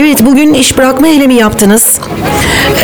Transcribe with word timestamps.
Evet 0.00 0.24
bugün 0.24 0.54
iş 0.54 0.78
bırakma 0.78 1.08
eylemi 1.08 1.34
yaptınız. 1.34 2.00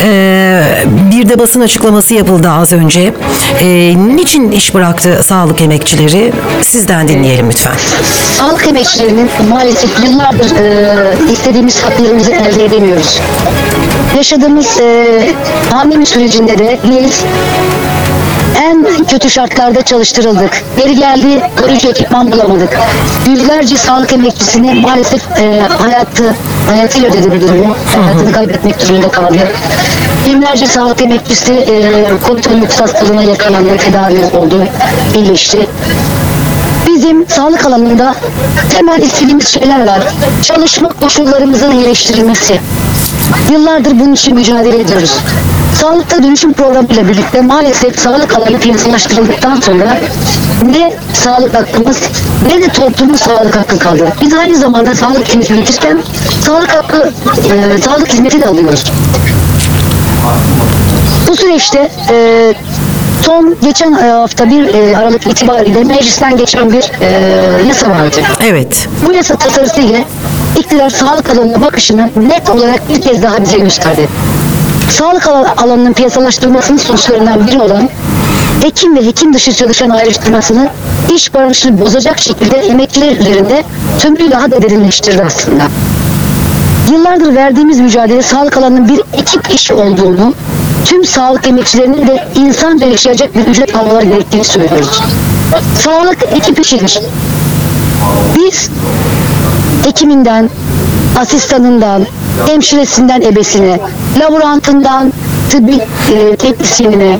Ee, 0.03 0.63
bir 1.11 1.29
de 1.29 1.39
basın 1.39 1.61
açıklaması 1.61 2.13
yapıldı 2.13 2.49
az 2.49 2.73
önce. 2.73 3.13
Ee, 3.61 3.93
niçin 4.15 4.51
iş 4.51 4.73
bıraktı 4.73 5.23
sağlık 5.23 5.61
emekçileri? 5.61 6.33
Sizden 6.61 7.07
dinleyelim 7.07 7.49
lütfen. 7.49 7.73
Sağlık 8.33 8.67
emekçilerinin 8.67 9.29
maalesef 9.49 10.03
yıllardır 10.03 10.55
e, 10.55 11.31
istediğimiz 11.31 11.83
haklarımızı 11.83 12.31
elde 12.31 12.65
edemiyoruz. 12.65 13.19
Yaşadığımız 14.17 14.79
e, 14.79 15.21
pandemi 15.71 16.05
sürecinde 16.05 16.57
de 16.57 16.79
biz 16.83 17.23
en 18.65 19.05
kötü 19.07 19.29
şartlarda 19.29 19.81
çalıştırıldık. 19.81 20.63
Geri 20.77 20.95
geldi, 20.95 21.41
koruyucu 21.61 21.89
ekipman 21.89 22.31
bulamadık. 22.31 22.79
Yüzlerce 23.27 23.77
sağlık 23.77 24.13
emekçisini 24.13 24.73
maalesef 24.73 25.21
e, 25.39 25.61
hayatı, 25.77 26.35
hayatıyla 26.69 27.09
ödedi 27.09 27.31
bu 27.31 27.41
durumu. 27.41 27.75
Hayatını 27.95 28.31
kaybetmek 28.31 28.81
durumunda 28.81 29.09
kaldı. 29.09 29.37
Binlerce 30.25 30.67
sağlık 30.67 31.01
emekçisi 31.01 31.53
e, 31.53 32.05
COVID-19 32.27 32.81
hastalığına 32.81 33.23
yakalandı, 33.23 33.77
tedavi 33.77 34.37
oldu, 34.37 34.67
iyileşti. 35.15 35.67
Bizim 36.87 37.27
sağlık 37.27 37.65
alanında 37.65 38.15
temel 38.69 39.01
istediğimiz 39.01 39.47
şeyler 39.47 39.87
var. 39.87 39.99
Çalışma 40.41 40.89
koşullarımızın 40.89 41.71
iyileştirilmesi. 41.71 42.59
Yıllardır 43.51 43.99
bunun 43.99 44.13
için 44.13 44.35
mücadele 44.35 44.79
ediyoruz. 44.79 45.17
Sağlıkta 45.81 46.23
dönüşüm 46.23 46.53
programı 46.53 46.87
ile 46.87 47.07
birlikte 47.07 47.41
maalesef 47.41 47.99
sağlık 47.99 48.37
alanı 48.37 48.59
piyasalaştırıldıktan 48.59 49.61
sonra 49.61 49.97
ne 50.65 50.93
sağlık 51.13 51.53
hakkımız 51.53 51.97
ne 52.47 52.61
de 52.61 52.67
toplumun 52.67 53.15
sağlık 53.15 53.55
hakkı 53.55 53.79
kaldı. 53.79 54.07
Biz 54.21 54.33
aynı 54.33 54.57
zamanda 54.57 54.95
sağlık 54.95 55.27
hizmeti 55.27 55.53
üretirken 55.53 55.97
sağlık 56.41 56.69
hakkı, 56.75 57.11
e, 57.75 57.81
sağlık 57.81 58.13
hizmeti 58.13 58.41
de 58.41 58.45
alıyoruz. 58.45 58.83
Bu 61.27 61.35
süreçte 61.35 61.91
e, 62.09 62.53
son 63.21 63.55
geçen 63.61 63.93
e, 63.93 64.09
hafta 64.09 64.49
bir 64.49 64.73
e, 64.73 64.97
Aralık 64.97 65.27
itibariyle 65.27 65.83
meclisten 65.83 66.37
geçen 66.37 66.71
bir 66.73 66.91
e, 67.01 67.07
yasa 67.67 67.89
vardı. 67.89 68.21
Evet. 68.43 68.87
Bu 69.07 69.13
yasa 69.13 69.35
tasarısı 69.35 69.81
ile 69.81 70.05
iktidar 70.59 70.89
sağlık 70.89 71.29
alanına 71.29 71.61
bakışını 71.61 72.09
net 72.15 72.49
olarak 72.49 72.89
bir 72.89 73.01
kez 73.01 73.23
daha 73.23 73.41
bize 73.41 73.57
gösterdi. 73.57 74.07
Sağlık 74.89 75.27
al- 75.27 75.45
alanının 75.57 75.93
piyasalaştırılmasının 75.93 76.77
sonuçlarından 76.77 77.47
biri 77.47 77.61
olan 77.61 77.89
hekim 78.61 78.95
ve 78.95 79.05
hekim 79.05 79.33
dışı 79.33 79.53
çalışan 79.53 79.89
ayrıştırmasını 79.89 80.69
iş 81.15 81.33
barışını 81.33 81.81
bozacak 81.81 82.19
şekilde 82.19 82.57
emekliler 82.57 83.17
üzerinde 83.17 83.63
tümrüğü 83.99 84.31
daha 84.31 84.51
da 84.51 84.61
derinleştirdi 84.61 85.23
aslında. 85.27 85.63
Yıllardır 86.91 87.35
verdiğimiz 87.35 87.79
mücadele 87.79 88.21
sağlık 88.21 88.57
alanının 88.57 88.87
bir 88.87 89.01
ekip 89.13 89.53
işi 89.53 89.73
olduğunu, 89.73 90.33
tüm 90.85 91.05
sağlık 91.05 91.47
emekçilerinin 91.47 92.07
de 92.07 92.27
insanca 92.35 92.87
yaşayacak 92.87 93.35
bir 93.35 93.47
ücret 93.47 93.75
almaları 93.75 94.05
gerektiğini 94.05 94.43
söylüyoruz. 94.43 95.01
Sağlık 95.79 96.17
ekip 96.35 96.59
işidir. 96.59 96.99
Biz 98.35 98.69
hekiminden, 99.85 100.49
asistanından, 101.19 102.05
hemşiresinden 102.47 103.21
ebesine, 103.21 103.79
laborantından 104.19 105.13
tıbbi 105.49 105.81
e, 106.13 106.35
teknisyenine, 106.35 107.19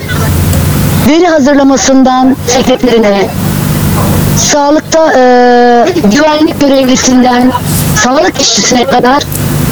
veri 1.09 1.27
hazırlamasından 1.27 2.35
sekreterine, 2.47 3.29
sağlıkta 4.37 5.13
e, 5.13 5.21
güvenlik 6.03 6.59
görevlisinden 6.59 7.51
sağlık 8.03 8.41
işçisine 8.41 8.83
kadar 8.85 9.23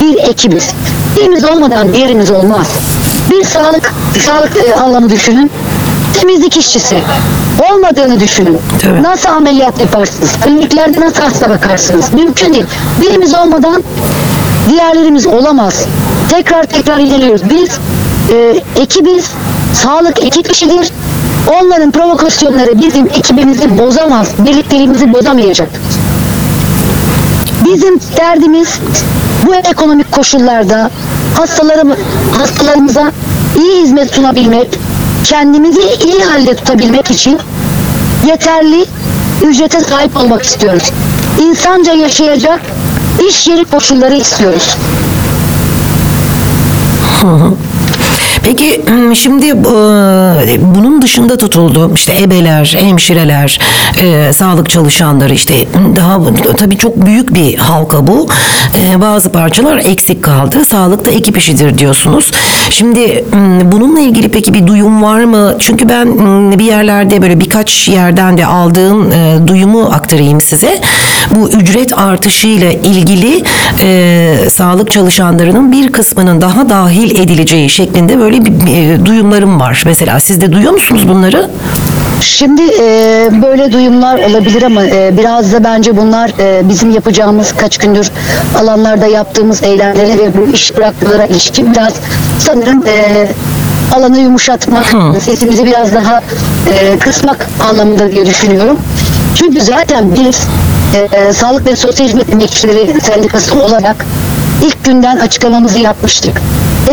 bir 0.02 0.18
ekibiz. 0.18 0.70
Birimiz 1.18 1.46
olmadan 1.46 1.94
diğerimiz 1.94 2.32
olmaz. 2.32 2.68
Bir 3.32 3.44
sağlık 3.44 3.94
sağlık 4.26 4.58
e, 4.58 4.76
alanı 4.76 5.10
düşünün. 5.10 5.52
Temizlik 6.20 6.58
işçisi 6.58 6.98
olmadığını 7.72 8.20
düşünün. 8.20 8.58
Tabii. 8.82 9.04
Nasıl 9.04 9.30
ameliyat 9.30 9.80
yaparsınız? 9.80 10.32
Kliniklerde 10.44 11.02
nasıl 11.02 11.22
hasta 11.22 11.50
bakarsınız? 11.50 12.14
Mümkün 12.14 12.54
değil. 12.54 12.66
Birimiz 13.02 13.34
olmadan 13.34 13.84
diğerlerimiz 14.70 15.28
olamaz. 15.28 15.86
Tekrar 16.34 16.64
tekrar 16.64 17.00
ilerliyoruz. 17.00 17.42
Biz 17.50 17.70
e, 18.36 18.62
ekibiz. 18.82 19.26
Sağlık 19.74 20.24
ekip 20.24 20.52
işidir. 20.52 20.90
Onların 21.62 21.92
provokasyonları 21.92 22.82
bizim 22.82 23.06
ekibimizi 23.06 23.78
bozamaz. 23.78 24.28
Birlikteliğimizi 24.38 25.14
bozamayacak. 25.14 25.70
Bizim 27.66 28.00
derdimiz 28.18 28.80
bu 29.46 29.56
ekonomik 29.56 30.12
koşullarda 30.12 30.92
hastalarım, 31.36 31.94
hastalarımıza 32.38 33.12
iyi 33.58 33.84
hizmet 33.84 34.12
sunabilmek, 34.12 34.68
kendimizi 35.24 35.82
iyi 36.06 36.24
halde 36.24 36.56
tutabilmek 36.56 37.12
için 37.12 37.40
yeterli 38.28 38.86
ücrete 39.44 39.80
sahip 39.80 40.18
olmak 40.18 40.44
istiyoruz. 40.44 40.92
İnsanca 41.42 41.94
yaşayacak 41.94 42.62
iş 43.30 43.48
yeri 43.48 43.66
koşulları 43.66 44.16
istiyoruz. 44.16 44.78
嗯 47.24 47.58
Peki 48.44 48.82
şimdi 49.14 49.48
e, 49.48 49.54
bunun 50.76 51.02
dışında 51.02 51.38
tutuldu 51.38 51.92
işte 51.96 52.14
ebeler, 52.22 52.76
hemşireler, 52.80 53.60
e, 54.04 54.34
sağlık 54.34 54.70
çalışanları 54.70 55.34
işte 55.34 55.54
daha 55.96 56.20
tabii 56.58 56.78
çok 56.78 57.06
büyük 57.06 57.34
bir 57.36 57.56
halka 57.56 58.08
bu. 58.08 58.28
E, 58.92 59.02
bazı 59.02 59.30
parçalar 59.32 59.78
eksik 59.78 60.24
kaldı. 60.24 60.66
Sağlıkta 60.66 61.12
ekip 61.12 61.38
işidir 61.38 61.78
diyorsunuz. 61.78 62.32
Şimdi 62.70 63.26
m, 63.34 63.72
bununla 63.72 64.00
ilgili 64.00 64.30
peki 64.30 64.54
bir 64.54 64.68
duyum 64.68 65.04
var 65.04 65.24
mı? 65.24 65.56
Çünkü 65.60 65.90
ben 65.90 66.20
bir 66.60 66.66
yerlerde 66.66 67.22
böyle 67.22 67.40
birkaç 67.40 67.88
yerden 67.88 68.38
de 68.38 68.46
aldığım 68.46 69.12
duyumu 69.48 69.84
aktarayım 69.84 70.42
size. 70.42 70.82
Bu 71.36 71.50
ücret 71.50 71.98
artışıyla 72.00 72.72
ilgili 72.72 73.44
sağlık 74.50 74.92
çalışanlarının 74.92 75.72
bir 75.72 75.92
kısmının 75.92 76.42
daha 76.42 76.70
dahil 76.70 77.20
edileceği 77.20 77.70
şeklinde 77.70 78.20
böyle 78.20 78.33
bir, 78.34 78.52
e, 78.68 79.06
duyumlarım 79.06 79.60
var. 79.60 79.84
Mesela 79.86 80.20
siz 80.20 80.42
de 80.42 80.52
duyuyor 80.52 80.74
musunuz 80.74 81.08
bunları? 81.10 81.50
Şimdi 82.22 82.62
e, 82.62 83.30
böyle 83.42 83.72
duyumlar 83.72 84.20
olabilir 84.30 84.62
ama 84.62 84.86
e, 84.86 85.18
biraz 85.18 85.54
da 85.54 85.64
bence 85.64 85.98
bunlar 85.98 86.32
e, 86.40 86.70
bizim 86.70 86.92
yapacağımız 86.92 87.54
kaç 87.58 87.78
gündür 87.78 88.12
alanlarda 88.60 89.08
yaptığımız 89.08 89.64
eylemlere 89.64 90.18
ve 90.18 90.32
bu 90.38 90.54
iş 90.54 90.78
bırakmalara 90.78 91.26
ilişkin 91.26 91.74
biraz 91.74 91.94
sanırım 92.40 92.84
e, 92.88 93.28
alanı 93.96 94.20
yumuşatmak, 94.20 94.86
sesimizi 95.22 95.66
biraz 95.66 95.94
daha 95.94 96.22
e, 96.74 97.00
kısmak 97.00 97.48
anlamında 97.70 98.12
diye 98.12 98.26
düşünüyorum. 98.26 98.78
Çünkü 99.36 99.62
zaten 99.62 100.06
biz 100.16 100.48
e, 101.14 101.34
Sağlık 101.34 101.66
ve 101.66 101.76
Sosyal 101.76 102.08
Hizmet 102.08 102.30
Emekçileri 102.30 103.02
Sendikası 103.02 103.64
olarak 103.64 104.06
ilk 104.66 104.84
günden 104.86 105.18
açıklamamızı 105.18 105.80
yapmıştık. 105.80 106.42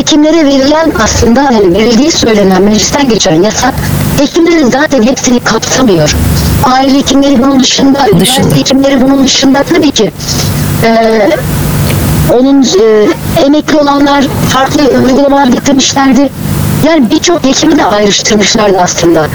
Hekimlere 0.00 0.47
verilen 0.47 0.93
aslında 1.03 1.44
hani 1.44 1.75
verildiği 1.75 2.11
söylenen 2.11 2.62
meclisten 2.62 3.09
geçen 3.09 3.43
yasak 3.43 3.75
hekimlerin 4.19 4.71
zaten 4.71 5.03
hepsini 5.03 5.41
kapsamıyor. 5.41 6.16
Aile 6.65 6.99
hekimleri 6.99 7.43
bunun 7.43 7.61
dışında, 7.61 8.09
üniversite 8.09 8.56
hekimleri 8.56 9.00
bunun 9.00 9.25
dışında 9.25 9.62
tabii 9.62 9.91
ki. 9.91 10.12
Ee, 10.84 11.31
onun 12.33 12.62
e, 12.62 13.09
emekli 13.44 13.77
olanlar 13.78 14.25
farklı 14.49 14.83
uygulamalar 15.06 15.47
getirmişlerdi. 15.47 16.28
Yani 16.87 17.10
birçok 17.10 17.44
hekimi 17.44 17.78
de 17.78 17.84
ayrıştırmışlardı 17.84 18.78
aslında. 18.81 19.27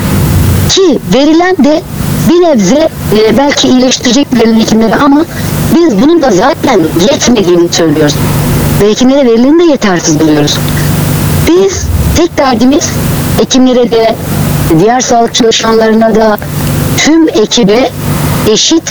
Ki 0.70 1.00
verilen 1.14 1.56
de 1.58 1.82
bir 2.30 2.42
nebze 2.42 2.90
e, 3.18 3.38
belki 3.38 3.68
iyileştirecek 3.68 4.28
verilen 4.34 4.60
hekimleri 4.60 4.96
ama 4.96 5.26
biz 5.76 6.02
bunun 6.02 6.22
da 6.22 6.32
zaten 6.32 6.80
yetmediğini 7.12 7.74
söylüyoruz. 7.74 8.16
Ve 8.82 8.90
hekimlere 8.90 9.26
verileni 9.26 9.60
de 9.60 9.64
yetersiz 9.64 10.20
buluyoruz. 10.20 10.58
Biz 11.48 11.84
tek 12.18 12.38
derdimiz 12.38 12.90
hekimlere 13.40 13.92
de 13.92 14.16
diğer 14.80 15.02
sağlık 15.02 15.34
çalışanlarına 15.34 16.16
da 16.16 16.38
tüm 16.98 17.30
ekibe 17.30 17.90
eşit, 18.52 18.84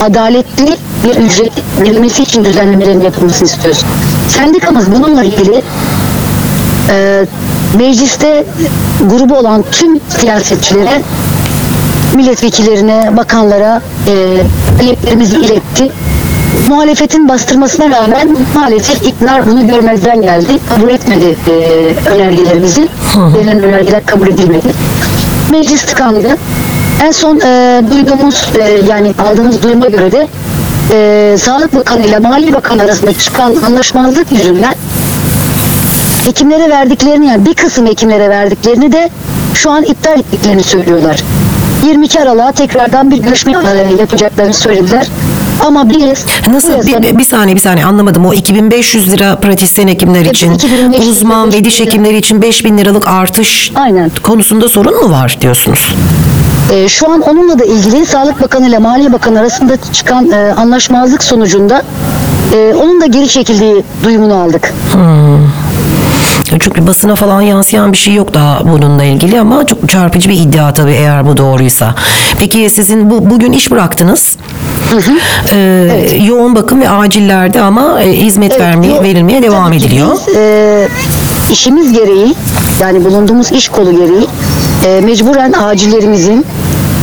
adaletli 0.00 0.76
bir 1.04 1.16
ücret 1.16 1.52
verilmesi 1.80 2.22
için 2.22 2.44
düzenlemelerin 2.44 3.00
yapılmasını 3.00 3.48
istiyoruz. 3.48 3.84
Sendikamız 4.28 4.92
bununla 4.92 5.24
ilgili 5.24 5.62
e, 6.90 7.24
mecliste 7.78 8.44
grubu 9.10 9.36
olan 9.38 9.64
tüm 9.72 10.00
siyasetçilere, 10.20 11.02
milletvekillerine, 12.14 13.16
bakanlara 13.16 13.82
e, 14.06 14.36
taleplerimizi 14.78 15.36
iletti. 15.36 15.92
Muhalefetin 16.68 17.28
bastırmasına 17.28 17.90
rağmen 17.90 18.36
maalesef 18.54 19.06
iktidar 19.06 19.46
bunu 19.46 19.66
görmezden 19.68 20.22
geldi. 20.22 20.52
Kabul 20.68 20.88
etmedi 20.88 21.36
e, 21.48 22.10
önergelerimizi. 22.10 22.88
Verilen 23.16 23.62
önergeler 23.62 24.06
kabul 24.06 24.26
edilmedi. 24.28 24.68
Meclis 25.50 25.82
tıkandı. 25.82 26.36
En 27.02 27.12
son 27.12 27.40
e, 27.40 27.82
duyduğumuz 27.90 28.48
e, 28.58 28.80
yani 28.88 29.12
aldığımız 29.18 29.62
duyuma 29.62 29.86
göre 29.88 30.12
de 30.12 30.26
e, 30.92 31.36
Sağlık 31.38 31.74
Bakanı 31.74 32.06
ile 32.06 32.18
Maliye 32.18 32.52
Bakanı 32.52 32.82
arasında 32.82 33.12
çıkan 33.12 33.54
anlaşmazlık 33.66 34.32
yüzünden 34.32 34.74
hekimlere 36.24 36.70
verdiklerini 36.70 37.26
yani 37.26 37.46
bir 37.46 37.54
kısım 37.54 37.86
hekimlere 37.86 38.28
verdiklerini 38.28 38.92
de 38.92 39.10
şu 39.54 39.70
an 39.70 39.82
iptal 39.82 40.18
ettiklerini 40.18 40.62
söylüyorlar. 40.62 41.22
22 41.86 42.20
Aralık'a 42.20 42.52
tekrardan 42.52 43.10
bir 43.10 43.16
görüşme 43.16 43.52
yapacaklarını 44.00 44.54
söylediler. 44.54 45.06
Ama 45.66 45.90
biz 45.90 46.24
Nasıl 46.50 46.86
bir, 46.86 47.18
bir 47.18 47.24
saniye 47.24 47.56
bir 47.56 47.60
saniye 47.60 47.86
anlamadım. 47.86 48.26
O 48.26 48.34
2500 48.34 49.12
lira 49.12 49.36
pratisyen 49.36 49.88
hekimler 49.88 50.24
için, 50.24 50.52
2500 50.52 51.08
uzman 51.08 51.52
ve 51.52 51.64
diş 51.64 51.80
hekimleri 51.80 52.16
için 52.16 52.42
5000 52.42 52.78
liralık 52.78 53.08
artış 53.08 53.72
Aynen. 53.74 54.10
konusunda 54.22 54.68
sorun 54.68 55.04
mu 55.04 55.10
var 55.10 55.38
diyorsunuz? 55.40 55.94
Ee, 56.72 56.88
şu 56.88 57.10
an 57.10 57.20
onunla 57.20 57.58
da 57.58 57.64
ilgili 57.64 58.06
Sağlık 58.06 58.42
Bakanı 58.42 58.68
ile 58.68 58.78
Maliye 58.78 59.12
Bakanı 59.12 59.40
arasında 59.40 59.76
çıkan 59.92 60.30
e, 60.30 60.54
anlaşmazlık 60.56 61.22
sonucunda 61.22 61.82
e, 62.54 62.74
onun 62.74 63.00
da 63.00 63.06
geri 63.06 63.28
çekildiği 63.28 63.84
duyumunu 64.04 64.34
aldık. 64.34 64.74
Çünkü 66.60 66.86
basına 66.86 67.14
falan 67.14 67.40
yansıyan 67.42 67.92
bir 67.92 67.98
şey 67.98 68.14
yok 68.14 68.34
daha 68.34 68.60
bununla 68.72 69.04
ilgili 69.04 69.40
ama 69.40 69.66
çok 69.66 69.88
çarpıcı 69.88 70.28
bir 70.28 70.34
iddia 70.34 70.74
tabii 70.74 70.92
eğer 70.92 71.26
bu 71.26 71.36
doğruysa. 71.36 71.94
Peki 72.38 72.70
sizin 72.70 73.10
bu 73.10 73.30
bugün 73.30 73.52
iş 73.52 73.70
bıraktınız. 73.70 74.36
Ee, 75.52 76.18
Yoğun 76.26 76.54
bakım 76.54 76.80
ve 76.80 76.90
acillerde 76.90 77.60
ama 77.60 78.02
e, 78.02 78.12
hizmet 78.12 78.52
Evet, 78.52 78.60
vermeye, 78.60 78.94
yo- 78.94 79.02
verilmeye 79.02 79.42
devam 79.42 79.72
ediliyor. 79.72 80.08
Biz, 80.28 80.36
e, 80.36 80.88
işimiz 81.50 81.92
gereği 81.92 82.34
yani 82.80 83.04
bulunduğumuz 83.04 83.52
iş 83.52 83.68
kolu 83.68 83.90
gereği 83.96 84.26
e, 84.86 85.00
mecburen 85.00 85.52
acillerimizin 85.52 86.46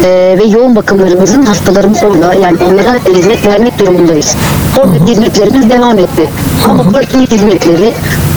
e, 0.03 0.35
ve 0.39 0.43
yoğun 0.43 0.75
bakımlarımızın 0.75 1.41
hastalarımız 1.45 2.03
orada 2.03 2.33
yani 2.33 2.57
onlara 2.71 3.17
hizmet 3.17 3.45
vermek 3.47 3.79
durumundayız. 3.79 4.35
Orada 4.79 5.11
hizmetlerimiz 5.11 5.69
devam 5.69 5.97
etti. 5.99 6.29
Ama 6.69 6.83
poliklinik 6.91 7.31
hizmetleri, 7.31 7.93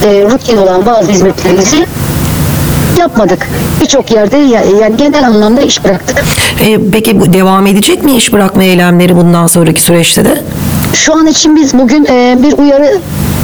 e, 0.07 0.25
rutin 0.31 0.57
olan 0.57 0.87
bazı 0.87 1.13
hizmetlerimizi 1.13 1.87
yapmadık. 2.99 3.49
Birçok 3.81 4.11
yerde 4.11 4.37
ya- 4.37 4.65
yani 4.83 4.97
genel 4.97 5.27
anlamda 5.27 5.61
iş 5.61 5.85
bıraktık. 5.85 6.25
Ee, 6.61 6.79
peki 6.93 7.21
bu 7.21 7.33
devam 7.33 7.67
edecek 7.67 8.05
mi 8.05 8.13
iş 8.17 8.33
bırakma 8.33 8.63
eylemleri 8.65 9.17
bundan 9.17 9.47
sonraki 9.47 9.83
süreçte 9.83 10.25
de? 10.25 10.39
Şu 10.95 11.15
an 11.15 11.27
için 11.27 11.57
biz 11.57 11.75
bugün 11.75 12.05
e, 12.11 12.39
bir 12.43 12.59
uyarı 12.59 12.99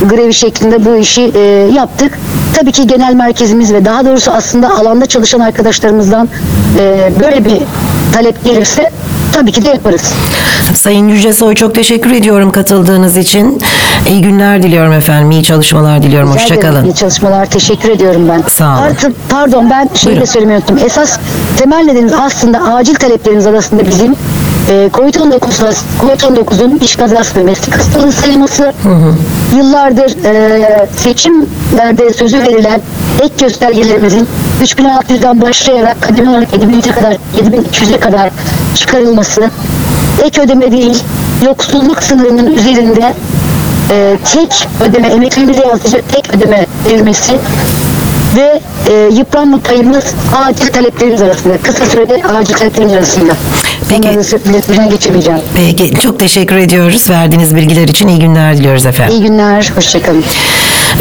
grevi 0.09 0.35
şeklinde 0.35 0.85
bu 0.85 0.97
işi 0.97 1.23
e, 1.35 1.41
yaptık. 1.75 2.19
Tabii 2.57 2.73
ki 2.73 2.87
genel 2.87 3.15
merkezimiz 3.15 3.73
ve 3.73 3.85
daha 3.85 4.05
doğrusu 4.07 4.31
aslında 4.31 4.71
alanda 4.79 5.07
çalışan 5.07 5.41
arkadaşlarımızdan 5.41 6.29
e, 6.79 7.13
böyle 7.21 7.45
bir 7.45 7.59
talep 8.13 8.45
gelirse 8.45 8.91
tabii 9.35 9.53
ki 9.53 9.65
de 9.65 9.69
yaparız. 9.69 10.13
Sayın 10.75 11.09
Yücesoy 11.09 11.55
çok 11.55 11.75
teşekkür 11.75 12.11
ediyorum 12.11 12.53
katıldığınız 12.53 13.17
için. 13.17 13.63
İyi 14.09 14.23
günler 14.23 14.63
diliyorum 14.63 14.93
efendim. 14.93 15.31
İyi 15.31 15.43
çalışmalar 15.43 16.03
diliyorum. 16.03 16.29
Rica 16.29 16.41
ederim. 16.41 16.57
Hoşçakalın. 16.57 16.85
İyi 16.85 16.95
çalışmalar. 16.95 17.47
Teşekkür 17.47 17.89
ediyorum 17.91 18.29
ben. 18.29 18.43
Sağ 18.49 18.75
olun. 18.75 18.83
Artı, 18.83 19.13
pardon 19.29 19.71
ben 19.71 19.89
şeyi 19.95 20.07
Buyurun. 20.07 20.23
de 20.23 20.27
söylemeyi 20.27 20.59
unuttum. 20.59 20.79
Esas 20.85 21.19
temel 21.59 21.85
nedenimiz 21.85 22.13
aslında 22.13 22.59
acil 22.63 22.95
taleplerimiz 22.95 23.47
arasında 23.47 23.87
bizim 23.87 24.13
e, 24.71 24.89
COVID-19 24.93 25.75
COVID-19'un 26.01 26.79
iş 26.79 26.97
kazası 26.97 27.37
ve 27.37 27.43
meslek 27.43 27.79
hastalığı 27.79 28.13
sayılması, 28.13 28.73
yıllardır 29.57 30.25
e, 30.25 30.87
seçimlerde 30.97 32.13
sözü 32.13 32.39
verilen 32.43 32.81
ek 33.23 33.35
göstergelerimizin 33.41 34.29
3600'den 34.63 35.43
başlayarak 35.43 36.03
kademe 36.03 36.31
olarak 36.31 36.49
7300'e 36.53 36.93
kadar 36.93 37.13
7200'e 37.13 38.01
kadar 38.01 38.31
çıkarılması, 38.75 39.51
ek 40.23 40.43
ödeme 40.43 40.73
değil, 40.73 41.03
yoksulluk 41.45 42.03
sınırının 42.03 42.55
üzerinde 42.55 43.15
e, 43.91 44.17
tek 44.33 44.69
ödeme, 44.89 45.09
emekliliğe 45.09 45.67
yansıyacak 45.67 46.13
tek 46.13 46.35
ödeme 46.35 46.67
verilmesi 46.87 47.33
ve 48.37 48.61
e, 48.89 49.09
yıpranma 49.13 49.59
payımız 49.59 50.05
acil 50.37 50.67
taleplerimiz 50.67 51.23
arasında. 51.23 51.59
Kısa 51.63 51.87
sürede 51.87 52.23
acil 52.25 52.55
taleplerimiz 52.55 52.95
arasında. 52.95 53.33
Peki. 53.89 54.09
İletmeden 54.51 54.91
geçemeyeceğim. 54.91 55.41
Peki 55.57 55.95
çok 55.95 56.19
teşekkür 56.19 56.57
ediyoruz. 56.57 57.11
Verdiğiniz 57.11 57.57
bilgiler 57.57 57.89
için 57.89 58.09
iyi 58.09 58.19
günler 58.19 58.57
diliyoruz 58.57 58.87
efendim. 58.87 59.17
İyi 59.17 59.23
günler, 59.23 59.73
hoşçakalın. 59.77 60.25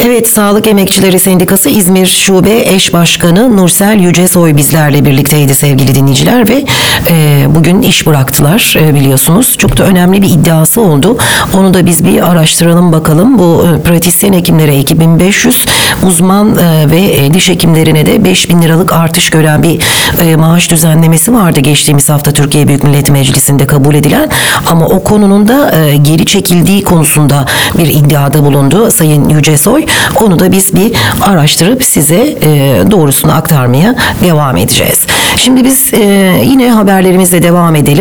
Evet 0.06 0.28
Sağlık 0.28 0.68
Emekçileri 0.68 1.20
Sendikası 1.20 1.70
İzmir 1.70 2.06
Şube 2.06 2.60
Eş 2.74 2.94
Başkanı 2.94 3.58
Nursel 3.58 4.00
Yücesoy 4.00 4.58
bizlerle 4.58 5.06
birlikteydi 5.06 5.56
sevgili 5.56 5.96
dinleyiciler 5.96 6.50
ve 6.50 6.66
e, 7.10 7.46
bugün 7.50 7.82
iş 7.82 8.08
bıraktılar 8.08 8.76
e, 8.80 8.96
biliyorsunuz. 8.96 9.58
Çok 9.58 9.78
da 9.78 9.84
önemli 9.84 10.22
bir 10.22 10.30
iddiası 10.30 10.82
oldu. 10.82 11.18
Onu 11.54 11.74
da 11.74 11.86
biz 11.86 12.06
bir 12.06 12.32
araştıralım 12.32 12.92
bakalım. 12.92 13.40
Bu 13.40 13.66
e, 13.68 13.82
pratisyen 13.82 14.34
hekimlere 14.34 14.78
2500, 14.80 15.66
uzman 16.08 16.58
e, 16.58 16.92
ve 16.92 17.02
e, 17.02 17.34
diş 17.34 17.50
hekimlerine 17.50 18.06
de 18.06 18.26
5000 18.26 18.62
liralık 18.62 18.94
artış 18.94 19.30
gören 19.30 19.64
bir 19.64 19.80
e, 20.22 20.36
maaş 20.36 20.72
düzenlemesi 20.72 21.34
vardı 21.34 21.60
geçtiğimiz 21.60 22.10
hafta 22.10 22.32
Türkiye 22.32 22.68
Büyük 22.74 22.84
Millet 22.84 23.10
Meclisi'nde 23.10 23.68
kabul 23.68 23.96
edilen 23.96 24.30
ama 24.68 24.86
o 24.86 25.04
konunun 25.04 25.48
da 25.48 25.76
e, 25.76 25.98
geri 25.98 26.26
çekildiği 26.26 26.84
konusunda 26.84 27.46
bir 27.78 27.88
iddiada 27.88 28.46
bulundu 28.46 28.92
Sayın 28.92 29.30
Yücesoy. 29.30 29.86
Onu 30.16 30.40
da 30.40 30.52
biz 30.52 30.76
bir 30.76 30.92
araştırıp 31.22 31.84
size 31.84 32.38
e, 32.42 32.82
doğrusunu 32.92 33.32
aktarmaya 33.32 33.96
devam 34.24 34.58
edeceğiz. 34.58 35.06
Şimdi 35.36 35.64
biz 35.64 35.94
e, 35.94 36.06
yine 36.46 36.72
haberlerimizle 36.72 37.44
devam 37.44 37.76
edelim. 37.76 37.84